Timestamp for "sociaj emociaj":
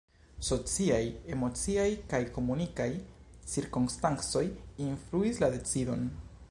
0.45-1.85